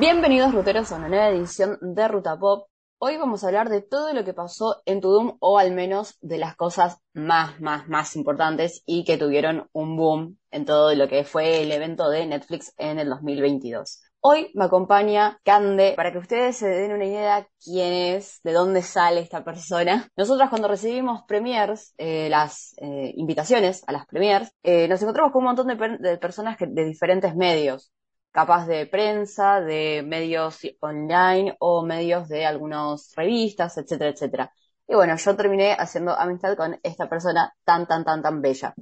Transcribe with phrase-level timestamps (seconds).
[0.00, 2.68] Bienvenidos ruteros a una nueva edición de Ruta Pop.
[2.96, 6.38] Hoy vamos a hablar de todo lo que pasó en Tudum o al menos de
[6.38, 11.24] las cosas más, más, más importantes y que tuvieron un boom en todo lo que
[11.24, 14.00] fue el evento de Netflix en el 2022.
[14.20, 18.80] Hoy me acompaña Cande para que ustedes se den una idea quién es, de dónde
[18.80, 20.08] sale esta persona.
[20.16, 25.40] Nosotras cuando recibimos premiers, eh, las eh, invitaciones a las premiers, eh, nos encontramos con
[25.40, 27.92] un montón de, personas de diferentes medios
[28.32, 34.52] capaz de prensa, de medios online o medios de algunas revistas, etcétera, etcétera.
[34.86, 38.74] Y bueno, yo terminé haciendo amistad con esta persona tan, tan, tan, tan bella.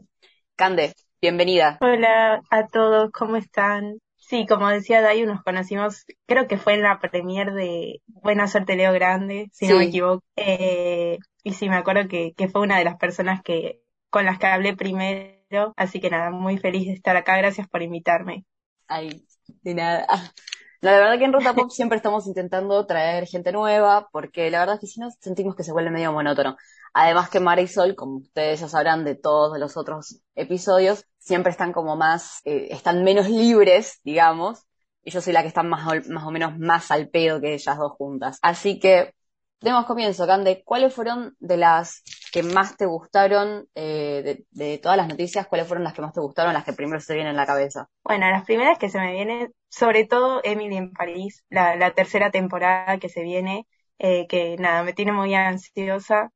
[0.57, 1.79] Cande, bienvenida.
[1.81, 3.99] Hola a todos, ¿cómo están?
[4.17, 8.77] Sí, como decía Dayu, nos conocimos, creo que fue en la premier de Buena Suerte
[8.77, 10.23] Leo Grande, si no me equivoco.
[10.37, 13.81] Eh, y sí, me acuerdo que, que fue una de las personas que
[14.11, 17.83] con las que hablé primero, así que nada, muy feliz de estar acá, gracias por
[17.83, 18.45] invitarme.
[18.87, 19.23] Ay,
[19.63, 20.07] de nada.
[20.81, 24.61] No, la verdad que en Ruta Pop siempre estamos intentando traer gente nueva, porque la
[24.61, 26.57] verdad es que si no sentimos que se vuelve medio monótono.
[26.95, 31.97] Además que Marisol, como ustedes ya sabrán de todos los otros episodios, siempre están como
[31.97, 34.69] más, eh, están menos libres, digamos,
[35.03, 37.77] y yo soy la que está más, más o menos más al pedo que ellas
[37.77, 38.39] dos juntas.
[38.41, 39.13] Así que
[39.61, 40.63] Demos comienzo, Cande.
[40.65, 45.85] ¿Cuáles fueron de las que más te gustaron, eh, de, todas las noticias, cuáles fueron
[45.85, 47.89] las que más te gustaron, las que primero se vienen en la cabeza?
[48.05, 52.99] Bueno, las primeras que se me vienen, sobre todo Emily en París, la, tercera temporada
[52.99, 53.67] que se viene,
[53.99, 56.31] eh, que nada, me tiene muy ansiosa.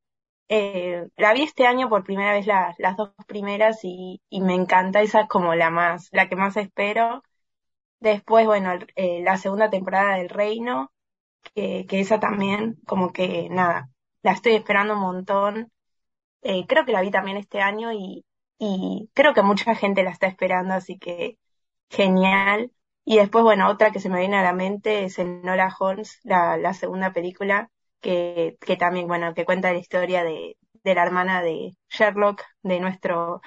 [0.49, 5.21] Eh, la vi este año por primera vez las dos primeras y, me encanta, esa
[5.21, 7.23] es como la más, la que más espero.
[7.99, 10.91] Después, bueno, la segunda temporada del Reino,
[11.55, 13.89] que esa también, como que nada,
[14.23, 15.72] la estoy esperando un montón.
[16.43, 18.25] Eh, creo que la vi también este año y,
[18.59, 21.37] y creo que mucha gente la está esperando, así que
[21.89, 22.71] genial.
[23.05, 26.57] Y después, bueno, otra que se me viene a la mente es Enola Holmes, la,
[26.57, 27.69] la segunda película,
[28.01, 32.79] que, que también, bueno, que cuenta la historia de, de la hermana de Sherlock, de
[32.79, 33.41] nuestro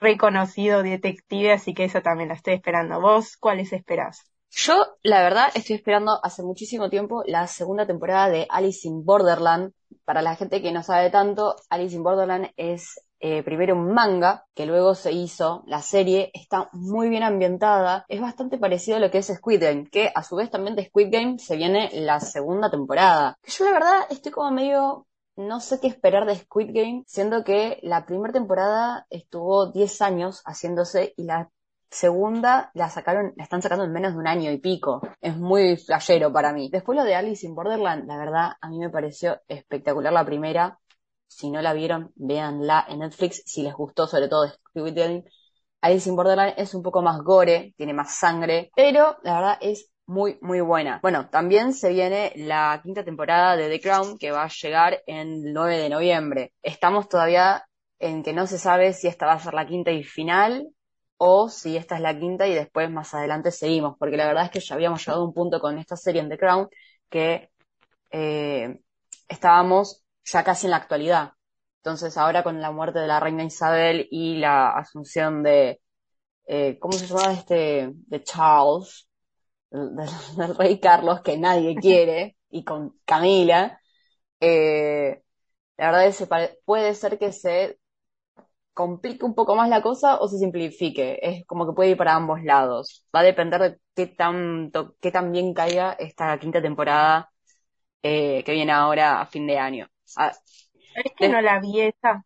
[0.00, 3.00] reconocido detective, así que esa también la estoy esperando.
[3.00, 4.24] ¿Vos cuáles esperás?
[4.50, 9.72] Yo, la verdad, estoy esperando hace muchísimo tiempo la segunda temporada de Alice in Borderland.
[10.04, 14.46] Para la gente que no sabe tanto, Alice in Borderland es eh, primero un manga,
[14.52, 19.12] que luego se hizo la serie, está muy bien ambientada, es bastante parecido a lo
[19.12, 22.18] que es Squid Game, que a su vez también de Squid Game se viene la
[22.18, 23.38] segunda temporada.
[23.44, 27.78] Yo la verdad estoy como medio no sé qué esperar de Squid Game, siendo que
[27.82, 31.50] la primera temporada estuvo 10 años haciéndose y la
[31.92, 35.02] segunda la sacaron, la están sacando en menos de un año y pico.
[35.20, 36.70] Es muy flashero para mí.
[36.70, 40.78] Después lo de Alice in Borderland, la verdad, a mí me pareció espectacular la primera.
[41.28, 43.42] Si no la vieron, véanla en Netflix.
[43.46, 44.50] Si les gustó, sobre todo.
[45.82, 49.90] Alice in Borderland es un poco más gore, tiene más sangre, pero la verdad es
[50.06, 50.98] muy, muy buena.
[51.02, 55.52] Bueno, también se viene la quinta temporada de The Crown que va a llegar el
[55.52, 56.52] 9 de noviembre.
[56.62, 57.64] Estamos todavía
[57.98, 60.68] en que no se sabe si esta va a ser la quinta y final
[61.24, 64.50] o si esta es la quinta y después más adelante seguimos, porque la verdad es
[64.50, 66.68] que ya habíamos llegado a un punto con esta serie en The Crown
[67.08, 67.50] que
[68.10, 68.80] eh,
[69.28, 71.32] estábamos ya casi en la actualidad.
[71.76, 75.80] Entonces ahora con la muerte de la reina Isabel y la asunción de,
[76.46, 77.92] eh, ¿cómo se llama este?
[77.94, 79.08] De Charles,
[79.70, 83.80] del, rey Carlos que nadie quiere, y con Camila,
[84.40, 85.22] eh,
[85.76, 87.78] la verdad es que puede ser que se
[88.74, 91.18] complique un poco más la cosa o se simplifique.
[91.22, 93.06] Es como que puede ir para ambos lados.
[93.14, 97.30] Va a depender de qué tanto, qué tan bien caiga esta quinta temporada
[98.02, 99.88] eh, que viene ahora a fin de año.
[100.16, 100.32] Ah,
[100.94, 102.24] es que no la vi esa,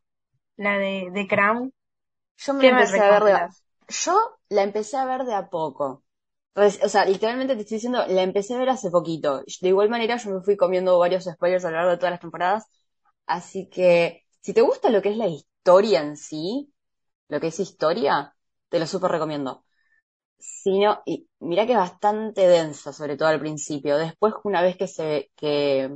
[0.56, 1.72] la de, de Crown.
[2.38, 3.48] Yo me, empecé a ver de
[3.88, 6.02] yo la empecé a ver de a poco.
[6.54, 9.42] O sea, literalmente te estoy diciendo, la empecé a ver hace poquito.
[9.60, 12.20] De igual manera, yo me fui comiendo varios spoilers a lo largo de todas las
[12.20, 12.64] temporadas.
[13.26, 16.72] Así que, si te gusta lo que es la historia, en sí,
[17.28, 18.36] lo que es historia,
[18.68, 19.64] te lo súper recomiendo.
[20.38, 23.98] Sino, y mira que es bastante densa, sobre todo al principio.
[23.98, 25.91] Después, una vez que se, que,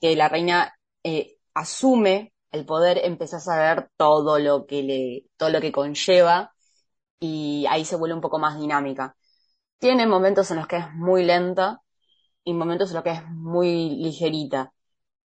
[0.00, 5.50] que la reina eh, asume el poder, empezás a ver todo lo que le, todo
[5.50, 6.54] lo que conlleva,
[7.20, 9.16] y ahí se vuelve un poco más dinámica.
[9.78, 11.82] Tiene momentos en los que es muy lenta
[12.44, 14.72] y momentos en los que es muy ligerita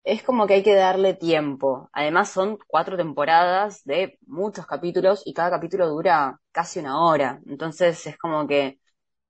[0.03, 1.89] es como que hay que darle tiempo.
[1.93, 7.41] Además son cuatro temporadas de muchos capítulos y cada capítulo dura casi una hora.
[7.47, 8.79] Entonces es como que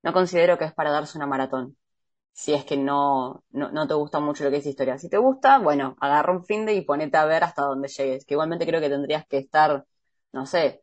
[0.04, 1.78] no considero que es para darse una maratón.
[2.34, 5.00] Si es que no, no, te gusta mucho lo que es historia.
[5.00, 8.26] Si te gusta, bueno, agarra un fin de y ponete a ver hasta donde llegues.
[8.26, 9.86] Que igualmente creo que tendrías que estar,
[10.34, 10.83] no sé,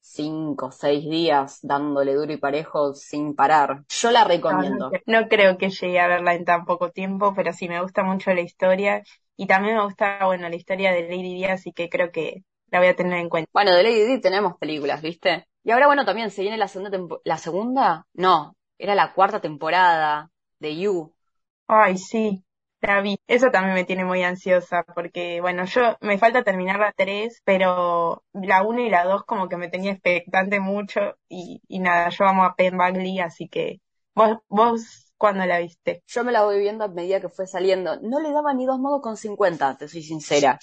[0.00, 3.84] cinco o seis días dándole duro y parejo sin parar.
[3.88, 4.90] Yo la recomiendo.
[5.06, 8.32] No, creo que llegue a verla en tan poco tiempo, pero sí me gusta mucho
[8.32, 9.02] la historia
[9.36, 12.78] y también me gusta, bueno, la historia de Lady Di, así que creo que la
[12.78, 13.50] voy a tener en cuenta.
[13.52, 15.46] Bueno, de Lady Di tenemos películas, ¿viste?
[15.62, 17.22] Y ahora, bueno, también se viene la segunda temporada.
[17.24, 18.06] ¿La segunda?
[18.14, 21.14] No, era la cuarta temporada de You.
[21.66, 22.44] Ay, sí.
[22.80, 23.16] La.
[23.26, 28.24] Eso también me tiene muy ansiosa porque, bueno, yo me falta terminar la 3, pero
[28.32, 32.24] la 1 y la 2 como que me tenía expectante mucho y, y nada, yo
[32.24, 33.80] amo a Penn Bagley, así que
[34.14, 36.02] vos, vos, ¿cuándo la viste?
[36.06, 37.98] Yo me la voy viendo a medida que fue saliendo.
[38.02, 40.58] No le daba ni dos modos con 50, te soy sincera.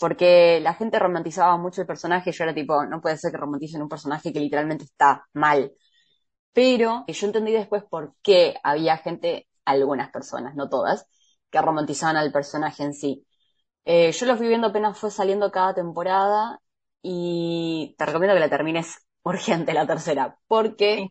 [0.00, 3.82] Porque la gente romantizaba mucho el personaje, yo era tipo, no puede ser que romanticen
[3.82, 5.72] un personaje que literalmente está mal.
[6.52, 11.06] Pero yo entendí después por qué había gente, algunas personas, no todas,
[11.54, 13.26] que romantizaban al personaje en sí.
[13.84, 16.60] Eh, yo lo fui viendo apenas fue saliendo cada temporada
[17.02, 21.08] y te recomiendo que la termines urgente la tercera, porque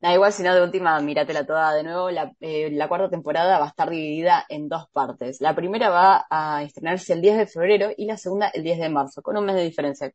[0.00, 2.10] da igual si no de última, míratela toda de nuevo.
[2.10, 5.40] La, eh, la, cuarta temporada va a estar dividida en dos partes.
[5.40, 8.88] La primera va a estrenarse el 10 de febrero y la segunda el 10 de
[8.90, 10.12] marzo, con un mes de diferencia.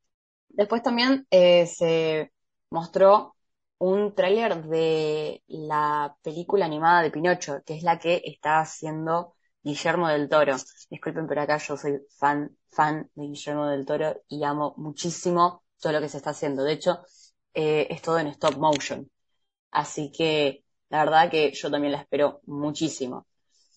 [0.50, 2.32] Después también eh, se
[2.70, 3.36] mostró
[3.80, 10.08] un tráiler de la película animada de Pinocho, que es la que está haciendo Guillermo
[10.08, 10.56] del Toro.
[10.90, 15.94] Disculpen, pero acá yo soy fan, fan de Guillermo del Toro y amo muchísimo todo
[15.94, 16.64] lo que se está haciendo.
[16.64, 17.02] De hecho,
[17.54, 19.10] eh, es todo en stop motion.
[19.72, 23.28] Así que la verdad que yo también la espero muchísimo.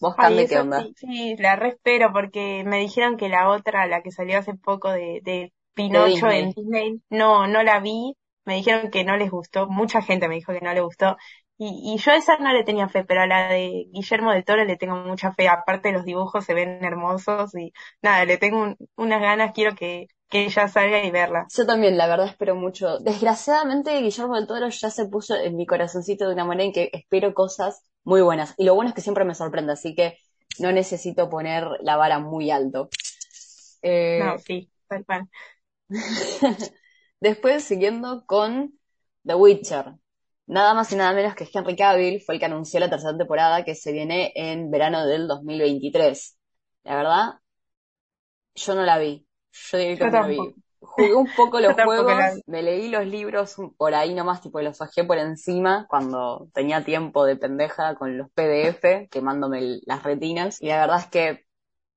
[0.00, 0.90] ¿Vos, Cande, qué onda?
[0.96, 4.90] Sí, la re espero porque me dijeron que la otra, la que salió hace poco
[4.90, 8.16] de, de Pinocho en Disney, no, no la vi.
[8.44, 9.66] Me dijeron que no les gustó.
[9.68, 11.16] Mucha gente me dijo que no le gustó.
[11.56, 14.44] Y, y yo a esa no le tenía fe, pero a la de Guillermo del
[14.44, 15.48] Toro le tengo mucha fe.
[15.48, 20.44] Aparte los dibujos se ven hermosos y nada, le tengo unas ganas, quiero que, que
[20.46, 21.46] ella salga y verla.
[21.56, 22.98] Yo también, la verdad, espero mucho.
[22.98, 26.90] Desgraciadamente, Guillermo del Toro ya se puso en mi corazoncito de una manera en que
[26.92, 28.54] espero cosas muy buenas.
[28.58, 30.18] Y lo bueno es que siempre me sorprende, así que
[30.58, 32.88] no necesito poner la vara muy alto.
[33.82, 34.24] Eh...
[34.24, 35.28] No, sí, tal cual.
[37.20, 38.78] Después, siguiendo con
[39.24, 39.94] The Witcher.
[40.46, 43.64] Nada más y nada menos que Henry Cavill fue el que anunció la tercera temporada
[43.64, 46.38] que se viene en verano del 2023.
[46.84, 47.40] La verdad,
[48.54, 49.26] yo no la vi.
[49.52, 50.38] Yo diría que no la vi.
[50.80, 55.04] Jugué un poco los juegos, me leí los libros por ahí nomás, tipo los bajé
[55.04, 60.60] por encima cuando tenía tiempo de pendeja con los PDF, quemándome las retinas.
[60.60, 61.46] Y la verdad es que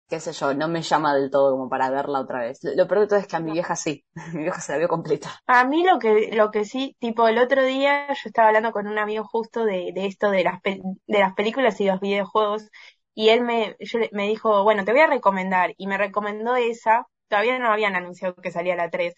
[0.08, 2.58] qué sé yo, no me llama del todo como para verla otra vez.
[2.62, 4.04] Lo, peor de todo es que a mi vieja sí,
[4.34, 5.30] mi vieja se la vio completa.
[5.46, 8.86] A mí lo que, lo que sí, tipo el otro día yo estaba hablando con
[8.86, 12.70] un amigo justo de, de esto de las, de las películas y los videojuegos
[13.14, 13.76] y él me,
[14.12, 18.34] me dijo, bueno, te voy a recomendar y me recomendó esa, todavía no habían anunciado
[18.36, 19.14] que salía la 3.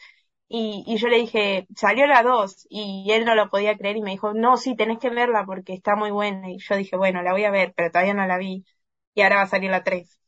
[0.49, 4.03] Y, y yo le dije, salió la 2 y él no lo podía creer y
[4.03, 6.51] me dijo, no, sí, tenés que verla porque está muy buena.
[6.51, 8.65] Y yo dije, bueno, la voy a ver, pero todavía no la vi.
[9.15, 10.21] Y ahora va a salir la 3.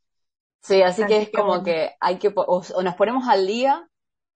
[0.61, 3.89] Sí, así, que es como que hay que, o, nos ponemos al día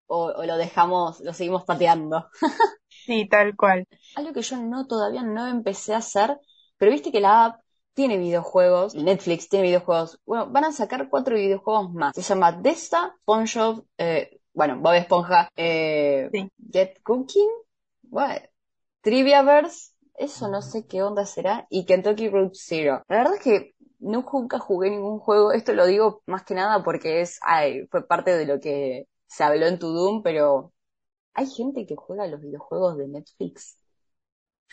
[0.07, 2.29] o, lo dejamos, lo seguimos pateando.
[2.89, 3.87] sí, tal cual.
[4.15, 6.39] Algo que yo no todavía no empecé a hacer,
[6.77, 7.61] pero viste que la app
[7.95, 10.21] tiene videojuegos, Netflix tiene videojuegos.
[10.25, 12.15] Bueno, van a sacar cuatro videojuegos más.
[12.15, 16.31] Se llama Desta, SpongeBob, eh, bueno, Bob Esponja, eh,
[16.71, 17.49] Get Cooking,
[18.11, 18.43] what?
[19.01, 23.03] Triviaverse, eso no sé qué onda será, y Kentucky Route Zero.
[23.09, 25.53] La verdad es que no nunca jugué ningún juego.
[25.53, 29.45] Esto lo digo más que nada porque es, ay, fue parte de lo que se
[29.45, 30.75] habló en Tudum, pero
[31.35, 33.79] hay gente que juega los videojuegos de Netflix.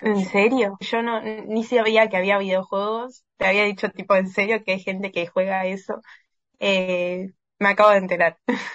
[0.01, 0.77] ¿En serio?
[0.79, 3.25] Yo no, ni sabía que había videojuegos.
[3.37, 6.01] Te había dicho tipo en serio que hay gente que juega eso.
[6.59, 8.37] Eh, me acabo de enterar.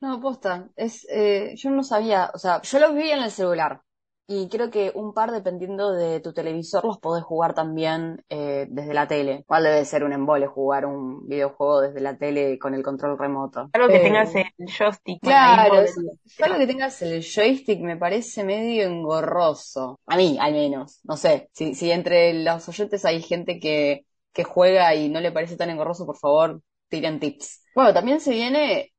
[0.00, 0.70] No, posta.
[0.76, 3.82] Es, eh, yo no sabía, o sea, yo los vi en el celular.
[4.32, 8.94] Y creo que un par, dependiendo de tu televisor, los podés jugar también eh, desde
[8.94, 9.42] la tele.
[9.44, 13.68] ¿Cuál debe ser un embole jugar un videojuego desde la tele con el control remoto?
[13.72, 15.20] Algo que tengas el joystick.
[15.20, 15.84] Claro,
[16.42, 19.98] algo que tengas el joystick me parece medio engorroso.
[20.06, 21.00] A mí, al menos.
[21.02, 25.32] No sé, si, si entre los oyentes hay gente que, que juega y no le
[25.32, 27.64] parece tan engorroso, por favor, tiren tips.
[27.74, 28.92] Bueno, también se viene,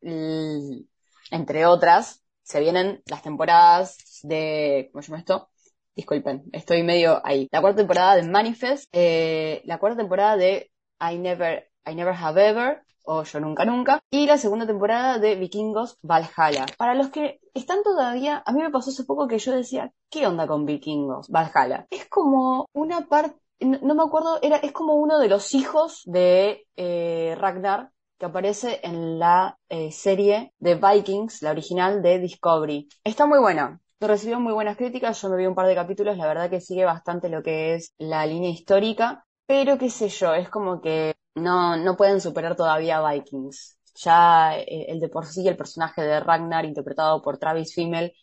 [1.31, 2.20] entre otras,
[2.51, 5.49] se vienen las temporadas de, ¿cómo se llama esto?
[5.95, 7.47] Disculpen, estoy medio ahí.
[7.49, 12.49] La cuarta temporada de Manifest, eh, la cuarta temporada de I Never, I Never Have
[12.49, 16.65] Ever, o Yo Nunca Nunca, y la segunda temporada de Vikingos Valhalla.
[16.77, 20.27] Para los que están todavía, a mí me pasó hace poco que yo decía, ¿qué
[20.27, 21.87] onda con Vikingos Valhalla?
[21.89, 26.67] Es como una parte, no, me acuerdo, era, es como uno de los hijos de
[26.75, 27.91] eh, Ragnar,
[28.21, 32.87] que aparece en la eh, serie de Vikings, la original de Discovery.
[33.03, 33.81] Está muy buena.
[33.99, 36.85] Recibió muy buenas críticas, yo me vi un par de capítulos, la verdad que sigue
[36.85, 41.77] bastante lo que es la línea histórica, pero qué sé yo, es como que no,
[41.77, 43.79] no pueden superar todavía a Vikings.
[43.95, 48.13] Ya eh, el de por sí, el personaje de Ragnar, interpretado por Travis Fimmel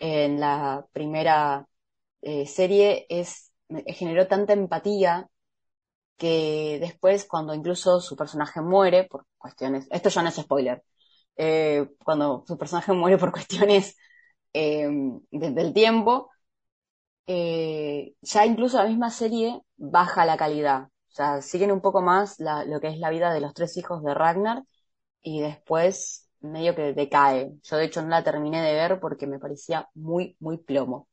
[0.00, 1.68] en la primera
[2.20, 3.52] eh, serie, es,
[3.86, 5.28] generó tanta empatía
[6.16, 10.82] que después, cuando incluso su personaje muere por cuestiones, esto ya no es spoiler,
[11.36, 13.96] eh, cuando su personaje muere por cuestiones
[14.54, 14.88] eh,
[15.30, 16.30] del tiempo,
[17.26, 20.84] eh, ya incluso la misma serie baja la calidad.
[21.08, 23.76] O sea, siguen un poco más la, lo que es la vida de los tres
[23.76, 24.62] hijos de Ragnar
[25.22, 27.52] y después medio que decae.
[27.64, 31.08] Yo de hecho no la terminé de ver porque me parecía muy, muy plomo.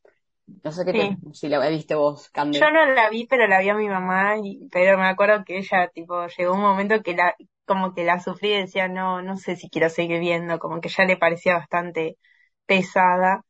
[0.63, 2.59] No sé qué te, si la viste vos, Candy.
[2.59, 5.89] Yo no la vi, pero la vio mi mamá, y, pero me acuerdo que ella,
[5.89, 7.35] tipo, llegó un momento que la,
[7.65, 10.89] como que la sufrí y decía, no, no sé si quiero seguir viendo, como que
[10.89, 12.17] ya le parecía bastante
[12.65, 13.43] pesada.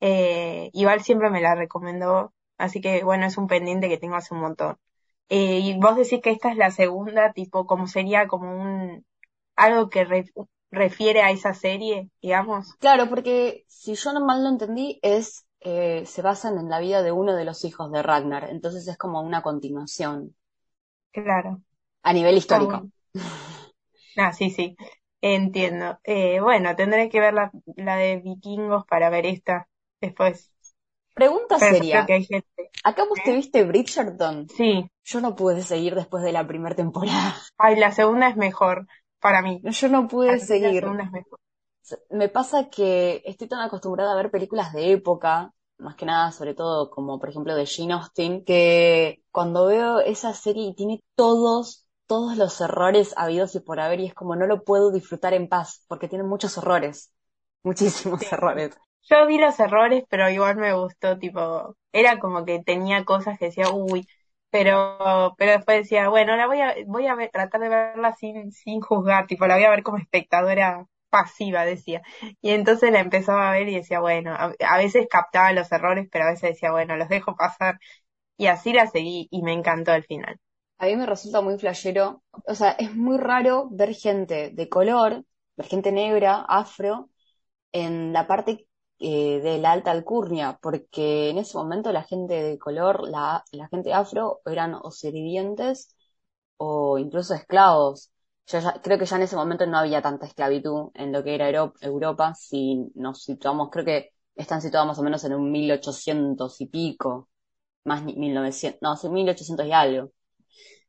[0.00, 4.34] Eh, igual siempre me la recomendó, así que bueno, es un pendiente que tengo hace
[4.34, 4.76] un montón.
[5.28, 9.04] Eh, y vos decís que esta es la segunda, tipo, como sería como un,
[9.56, 10.04] algo que
[10.70, 12.74] refiere a esa serie, digamos.
[12.80, 17.02] Claro, porque si yo no mal lo entendí, es, eh, se basan en la vida
[17.02, 20.34] de uno de los hijos de Ragnar, entonces es como una continuación.
[21.12, 21.62] Claro.
[22.02, 22.88] A nivel histórico.
[24.16, 24.76] Ah, sí, sí,
[25.20, 25.98] entiendo.
[26.04, 29.68] Eh, bueno, tendré que ver la, la de vikingos para ver esta
[30.00, 30.52] después.
[31.14, 32.06] Pregunta seria.
[32.84, 33.36] ¿Acá vos te ¿Eh?
[33.36, 34.48] viste Bridgerton?
[34.48, 34.90] Sí.
[35.04, 37.36] Yo no pude seguir después de la primera temporada.
[37.58, 38.86] Ay, la segunda es mejor
[39.20, 39.60] para mí.
[39.64, 40.80] Yo no pude La seguir.
[40.80, 41.38] segunda es mejor.
[42.10, 46.54] Me pasa que estoy tan acostumbrada a ver películas de época, más que nada, sobre
[46.54, 51.86] todo como por ejemplo de Jane Austen, que cuando veo esa serie y tiene todos,
[52.06, 55.48] todos los errores habidos y por haber, y es como no lo puedo disfrutar en
[55.48, 57.12] paz, porque tiene muchos errores,
[57.64, 58.26] muchísimos Sí.
[58.32, 58.76] errores.
[59.10, 63.46] Yo vi los errores, pero igual me gustó, tipo, era como que tenía cosas que
[63.46, 64.06] decía, uy,
[64.50, 68.52] pero, pero después decía, bueno, la voy a, voy a ver- tratar de verla sin,
[68.52, 72.02] sin juzgar, tipo, la voy a ver como espectadora pasiva, decía.
[72.40, 76.24] Y entonces la empezaba a ver y decía, bueno, a, veces captaba los errores, pero
[76.26, 77.78] a veces decía, bueno, los dejo pasar.
[78.36, 80.38] Y así la seguí y me encantó el final.
[80.78, 85.24] A mí me resulta muy flashero, o sea, es muy raro ver gente de color,
[85.56, 87.10] ver gente negra, afro,
[87.72, 88.66] en la parte
[88.98, 93.68] eh, de la alta alcurnia, porque en ese momento la gente de color, la, la
[93.68, 95.96] gente afro, eran o sirvientes
[96.58, 98.10] o incluso esclavos.
[98.46, 101.34] Yo ya- creo que ya en ese momento no había tanta esclavitud en lo que
[101.34, 105.50] era Euro- Europa, si nos situamos, creo que están situados más o menos en un
[105.52, 107.28] 1800 y pico,
[107.84, 110.12] más ni- 1900, no, sí, 1800 y algo.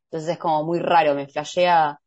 [0.06, 2.00] Entonces es como muy raro, me flashea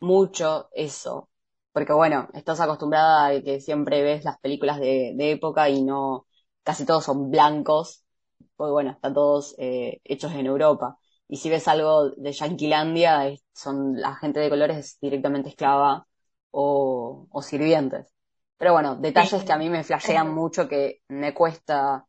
[0.00, 1.30] mucho eso.
[1.72, 6.26] Porque bueno, estás acostumbrada a que siempre ves las películas de, época y no,
[6.64, 8.04] casi todos son blancos,
[8.56, 10.98] porque bueno, están todos eh, hechos en Europa.
[11.28, 16.06] Y si ves algo de Yanquilandia, es- son la gente de colores directamente esclava
[16.50, 18.12] o, o sirvientes.
[18.58, 19.46] Pero bueno, detalles Sí.
[19.46, 22.06] que a mí me flashean mucho que me cuesta,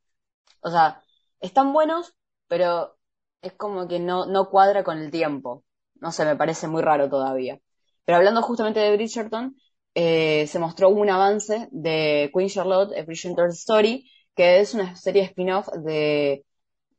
[0.62, 1.02] o sea,
[1.40, 2.14] están buenos,
[2.48, 2.98] pero
[3.42, 5.64] es como que no, no cuadra con el tiempo.
[5.96, 7.60] No sé, me parece muy raro todavía.
[8.06, 9.56] Pero hablando justamente de Bridgerton,
[9.96, 15.24] eh, se mostró un avance de Queen Charlotte, A Bridgerton Story, que es una serie
[15.24, 16.46] spin-off de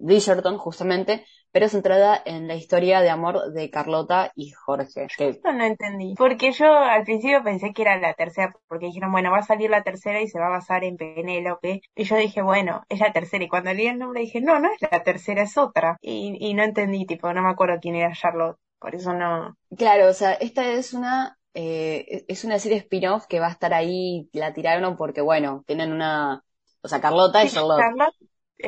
[0.04, 5.06] Bridgerton, justamente, pero centrada en la historia de amor de Carlota y Jorge.
[5.16, 6.14] Que, Esto no entendí.
[6.16, 9.70] Porque yo al principio pensé que era la tercera, porque dijeron, bueno, va a salir
[9.70, 11.80] la tercera y se va a basar en Penélope.
[11.94, 13.44] Y yo dije, bueno, es la tercera.
[13.44, 15.96] Y cuando leí el nombre dije, no, no es la tercera, es otra.
[16.00, 18.58] Y, y no entendí, tipo, no me acuerdo quién era Charlotte.
[18.78, 19.56] Por eso no.
[19.78, 23.73] claro, o sea, esta es una, eh, es una serie spin-off que va a estar
[23.73, 26.44] ahí, la tiraron porque, bueno, tienen una,
[26.82, 27.49] o sea, Carlota y.
[27.49, 27.80] Charlotte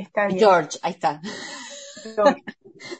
[0.00, 0.38] está Y bien.
[0.38, 1.20] George, ahí está.
[2.14, 2.42] George.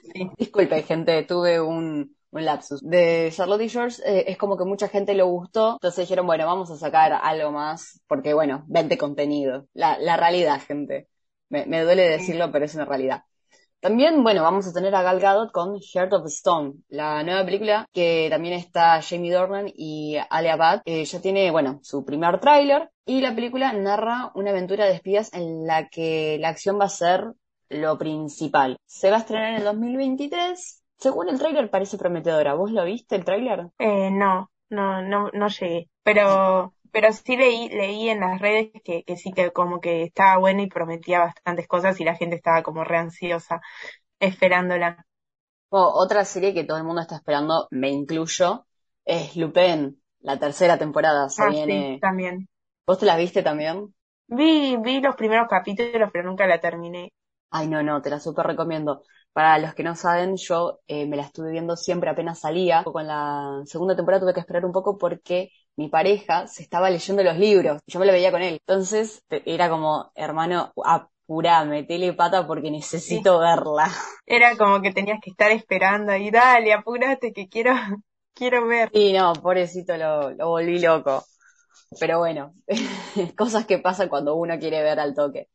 [0.02, 0.30] Sí.
[0.38, 2.80] Disculpe, gente, tuve un, un lapsus.
[2.82, 6.46] De Charlotte y George eh, es como que mucha gente lo gustó, entonces dijeron, bueno,
[6.46, 9.68] vamos a sacar algo más, porque bueno, vende contenido.
[9.74, 11.08] La, la realidad, gente.
[11.48, 13.22] Me, me duele decirlo, pero es una realidad.
[13.80, 17.86] También, bueno, vamos a tener a Gal Gadot con Heart of Stone, la nueva película
[17.92, 20.82] que también está Jamie Dornan y Alia Bhatt.
[20.84, 25.32] Eh, ya tiene, bueno, su primer tráiler y la película narra una aventura de espías
[25.32, 27.32] en la que la acción va a ser
[27.68, 28.78] lo principal.
[28.86, 30.82] Se va a estrenar en el 2023.
[30.98, 32.54] Según el tráiler parece prometedora.
[32.54, 33.68] ¿Vos lo viste el tráiler?
[33.78, 35.88] Eh, no, no, no, no llegué.
[36.02, 40.38] Pero, pero sí leí, leí en las redes que, que sí que como que estaba
[40.38, 43.60] bueno y prometía bastantes cosas y la gente estaba como re ansiosa
[44.20, 45.06] esperándola.
[45.70, 48.66] O- otra serie que todo el mundo está esperando, me incluyo,
[49.04, 50.02] es Lupin.
[50.20, 51.78] La tercera temporada se Ah, viene.
[51.84, 52.46] sí, también.
[52.86, 53.94] ¿Vos te la viste también?
[54.40, 57.10] Vi, vi los primeros capítulos, pero nunca la terminé.
[57.50, 59.02] Ay, no, no, te la súper recomiendo.
[59.32, 62.84] Para los que no saben, yo eh, me la estuve viendo siempre apenas salía.
[62.84, 67.22] Con la segunda temporada tuve que esperar un poco porque mi pareja se estaba leyendo
[67.22, 67.80] los libros.
[67.86, 68.58] Yo me lo veía con él.
[68.66, 73.88] Entonces era como, hermano, apurá, metele pata porque necesito verla.
[74.26, 77.72] Era como que tenías que estar esperando y dale, apúrate que quiero,
[78.34, 78.90] quiero ver.
[78.92, 81.24] Y no, pobrecito, lo, lo volví loco.
[82.00, 82.54] Pero bueno,
[83.36, 85.48] cosas que pasan cuando uno quiere ver al toque.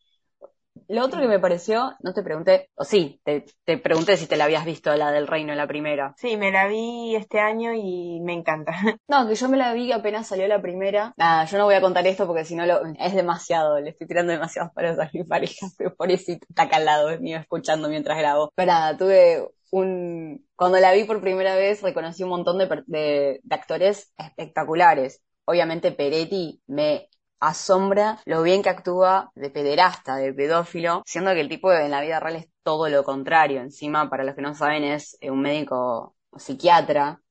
[0.87, 4.37] Lo otro que me pareció, no te pregunté, o sí, te, te, pregunté si te
[4.37, 6.13] la habías visto, la del reino, la primera.
[6.17, 8.73] Sí, me la vi este año y me encanta.
[9.07, 11.13] No, que yo me la vi apenas salió la primera.
[11.17, 14.07] Nada, yo no voy a contar esto porque si no lo, es demasiado, le estoy
[14.07, 17.89] tirando demasiados palos a mi pareja, pero por eso está acá al lado mío escuchando
[17.89, 18.51] mientras grabo.
[18.55, 23.39] Pero nada, tuve un, cuando la vi por primera vez reconocí un montón de, de,
[23.43, 25.21] de actores espectaculares.
[25.45, 27.09] Obviamente Peretti me
[27.41, 32.01] asombra lo bien que actúa de pederasta, de pedófilo, siendo que el tipo en la
[32.01, 33.61] vida real es todo lo contrario.
[33.61, 37.21] Encima, para los que no saben, es eh, un médico psiquiatra.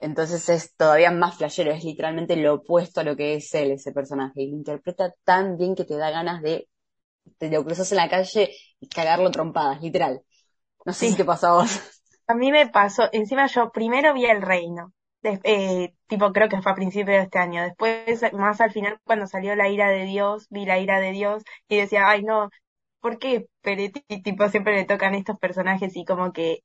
[0.00, 3.92] Entonces es todavía más flashero, es literalmente lo opuesto a lo que es él, ese
[3.92, 4.42] personaje.
[4.42, 6.68] Y lo interpreta tan bien que te da ganas de,
[7.38, 10.22] te lo cruzas en la calle y cagarlo trompadas, literal.
[10.84, 11.80] No sé si te pasó a vos.
[12.26, 14.92] A mí me pasó, encima yo primero vi El Reino,
[15.22, 17.62] eh, tipo creo que fue a principios de este año.
[17.62, 21.42] Después, más al final, cuando salió La ira de Dios, vi La ira de Dios
[21.68, 22.50] y decía, ay no,
[23.00, 26.60] ¿por qué Peretti tipo siempre le tocan estos personajes y como que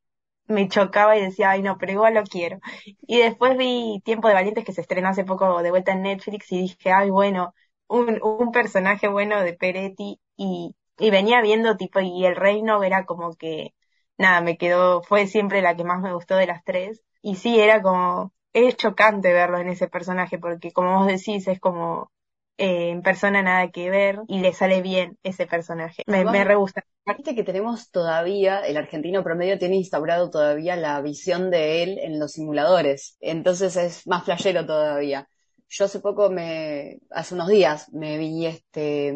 [0.48, 2.60] me chocaba y decía, ay no, pero igual lo quiero.
[3.02, 6.52] Y después vi Tiempo de Valientes que se estrenó hace poco de vuelta en Netflix
[6.52, 7.54] y dije, ay bueno,
[7.88, 13.06] un, un personaje bueno de Peretti y, y venía viendo tipo y el reino era
[13.06, 13.74] como que
[14.18, 17.04] nada, me quedó, fue siempre la que más me gustó de las tres.
[17.22, 21.60] Y sí, era como, es chocante verlo en ese personaje porque como vos decís es
[21.60, 22.12] como
[22.58, 26.04] eh, en persona nada que ver y le sale bien ese personaje.
[26.08, 26.84] Me, me re gusta.
[27.06, 32.20] Viste que tenemos todavía, el argentino promedio tiene instaurado todavía la visión de él en
[32.20, 33.15] los simuladores.
[33.21, 35.30] Entonces es más flashero todavía.
[35.69, 39.13] Yo hace poco me, hace unos días me vi este,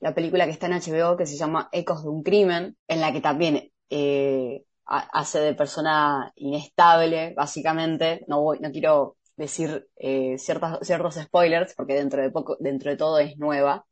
[0.00, 3.12] la película que está en HBO que se llama Ecos de un crimen, en la
[3.12, 8.24] que también eh, hace de persona inestable, básicamente.
[8.28, 13.18] No voy, no quiero decir eh, ciertos spoilers, porque dentro de poco, dentro de todo
[13.18, 13.86] es nueva.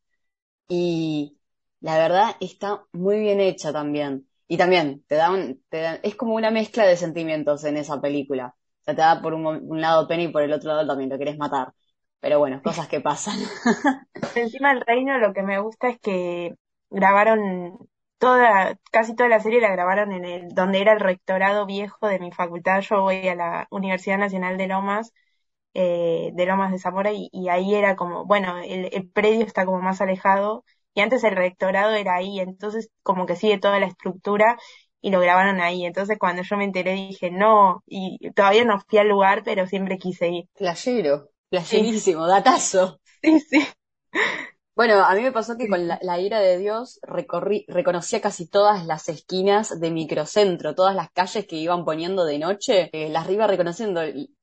[0.68, 1.38] Y
[1.80, 4.28] la verdad está muy bien hecha también.
[4.46, 5.30] Y también te da
[5.68, 8.54] te es como una mezcla de sentimientos en esa película.
[8.80, 11.18] O sea, te da por un, lado pena y por el otro lado también lo
[11.18, 11.72] querés matar.
[12.20, 13.36] Pero bueno, cosas que pasan.
[14.34, 16.54] Encima del reino lo que me gusta es que
[16.90, 17.78] grabaron
[18.18, 22.18] toda, casi toda la serie la grabaron en el, donde era el rectorado viejo de
[22.18, 22.80] mi facultad.
[22.82, 25.12] Yo voy a la Universidad Nacional de Lomas,
[25.74, 29.66] eh, de Lomas de Zamora, y, y, ahí era como, bueno, el, el predio está
[29.66, 33.86] como más alejado, y antes el rectorado era ahí, entonces como que sigue toda la
[33.86, 34.56] estructura
[35.00, 35.84] y lo grabaron ahí.
[35.84, 39.98] Entonces cuando yo me enteré dije, no, y todavía no fui al lugar, pero siempre
[39.98, 40.44] quise ir.
[40.54, 43.00] Playero, playerísimo, datazo.
[43.22, 43.66] Sí, sí.
[44.76, 48.48] Bueno, a mí me pasó que con la, la, ira de Dios recorrí, reconocía casi
[48.48, 53.30] todas las esquinas de microcentro, todas las calles que iban poniendo de noche, eh, las
[53.30, 54.02] iba reconociendo.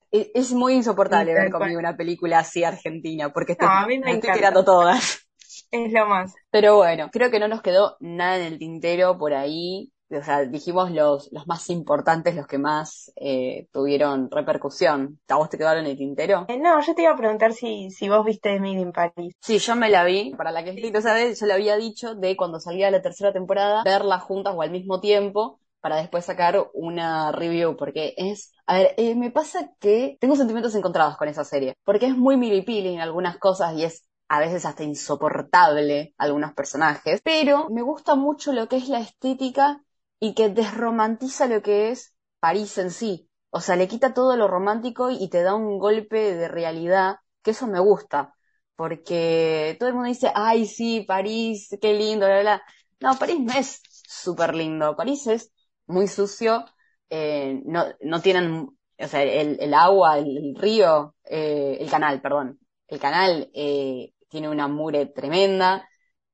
[0.09, 4.13] Es, muy insoportable ver conmigo una película así argentina, porque estoy, no, a mí me
[4.13, 5.27] estoy tirando todas.
[5.71, 6.33] Es lo más.
[6.49, 10.45] Pero bueno, creo que no nos quedó nada en el tintero por ahí o sea,
[10.45, 15.19] dijimos los, los más importantes, los que más eh, tuvieron repercusión.
[15.27, 16.45] ¿A vos te quedaron en el tintero?
[16.47, 19.33] Eh, no, yo te iba a preguntar si, si vos viste Emily in Paris.
[19.39, 20.33] Sí, yo me la vi.
[20.35, 20.91] Para la que sí.
[20.91, 24.61] no sabes, yo le había dicho de cuando salía la tercera temporada, verla juntas o
[24.61, 29.71] al mismo tiempo para después sacar una review, porque es, a ver, eh, me pasa
[29.79, 33.83] que tengo sentimientos encontrados con esa serie, porque es muy milipili en algunas cosas y
[33.83, 38.99] es a veces hasta insoportable algunos personajes, pero me gusta mucho lo que es la
[38.99, 39.81] estética
[40.21, 43.29] y que desromantiza lo que es París en sí.
[43.51, 47.51] O sea, le quita todo lo romántico y te da un golpe de realidad, que
[47.53, 48.35] eso me gusta.
[48.77, 52.63] Porque todo el mundo dice, ay, sí, París, qué lindo, bla, bla.
[53.01, 54.95] No, París no es súper lindo.
[54.97, 55.51] París es
[55.87, 56.65] muy sucio.
[57.09, 62.21] Eh, no, no tienen, o sea, el, el agua, el, el río, eh, el canal,
[62.21, 62.59] perdón.
[62.87, 65.87] El canal eh, tiene una mure tremenda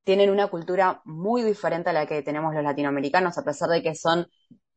[0.07, 3.93] tienen una cultura muy diferente a la que tenemos los latinoamericanos, a pesar de que
[3.93, 4.25] son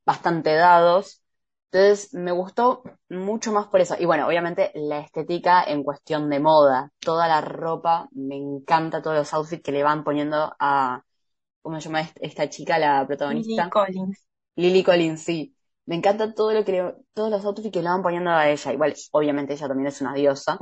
[0.04, 1.22] bastante dados.
[1.70, 3.94] Entonces, me gustó mucho más por eso.
[3.96, 6.90] Y bueno, obviamente la estética en cuestión de moda.
[6.98, 11.04] Toda la ropa, me encanta todos los outfits que le van poniendo a,
[11.62, 13.62] ¿cómo se llama esta chica, la protagonista?
[13.62, 14.26] Lily Collins.
[14.56, 15.54] Lily Collins, sí.
[15.86, 18.72] Me encanta todo lo que le, todos los outfits que le van poniendo a ella.
[18.72, 20.58] Igual, obviamente ella también es una diosa.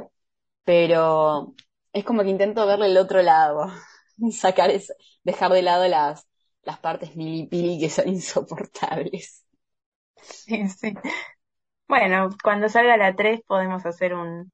[0.65, 1.55] Pero
[1.95, 3.73] es como que intento verle el otro lado.
[4.33, 6.27] sacar eso, dejar de lado las,
[6.63, 9.45] las partes milipili que son insoportables.
[10.21, 10.95] Sí, sí.
[11.89, 14.53] Bueno, cuando salga la 3 podemos hacer un,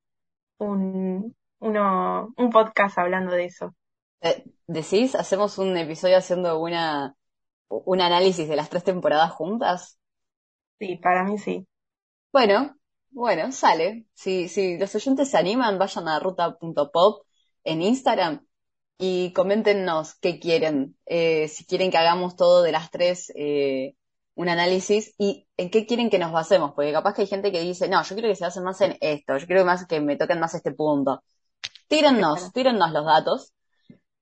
[0.58, 3.74] un, uno, un podcast hablando de eso.
[4.20, 5.14] Eh, ¿Decís?
[5.14, 7.14] ¿Hacemos un episodio haciendo una,
[7.68, 9.98] un análisis de las tres temporadas juntas?
[10.78, 11.66] Sí, para mí sí.
[12.32, 12.76] Bueno,
[13.10, 14.06] bueno, sale.
[14.14, 17.26] Si, si los oyentes se animan, vayan a ruta.pop
[17.64, 18.46] en Instagram
[18.98, 20.96] y coméntenos qué quieren.
[21.06, 23.94] Eh, si quieren que hagamos todo de las tres, eh,
[24.34, 26.72] un análisis y en qué quieren que nos basemos.
[26.74, 28.96] Porque capaz que hay gente que dice, no, yo quiero que se basen más en
[29.00, 31.22] esto, yo quiero más que me toquen más este punto.
[31.88, 33.52] Tírennos, tírennos los datos.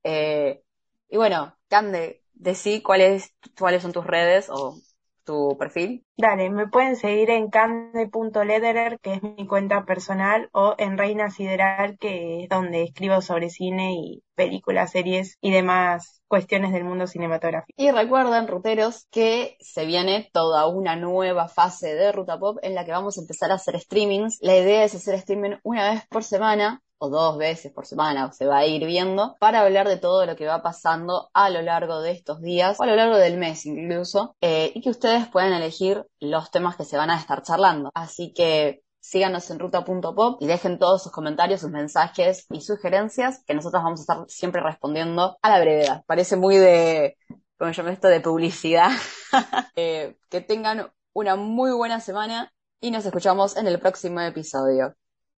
[0.04, 0.62] Eh,
[1.08, 4.76] y bueno, Cande, decí cuáles, cuáles son tus redes o
[5.24, 6.04] tu perfil.
[6.16, 11.98] Dale, me pueden seguir en cande.lederer, que es mi cuenta personal, o en Reina Sideral,
[11.98, 17.74] que es donde escribo sobre cine y películas, series y demás cuestiones del mundo cinematográfico.
[17.76, 22.84] Y recuerden, ruteros, que se viene toda una nueva fase de Ruta Pop en la
[22.84, 24.38] que vamos a empezar a hacer streamings.
[24.40, 28.46] La idea es hacer streaming una vez por semana o dos veces por semana, se
[28.46, 32.00] va a ir viendo, para hablar de todo lo que va pasando a lo largo
[32.00, 35.52] de estos días, o a lo largo del mes incluso, eh, y que ustedes puedan
[35.52, 37.90] elegir los temas que se van a estar charlando.
[37.92, 43.54] Así que síganos en ruta.pop y dejen todos sus comentarios, sus mensajes y sugerencias, que
[43.54, 46.04] nosotros vamos a estar siempre respondiendo a la brevedad.
[46.06, 47.16] Parece muy de,
[47.58, 48.90] como llamo esto, de publicidad.
[49.76, 54.94] Eh, que tengan una muy buena semana y nos escuchamos en el próximo episodio.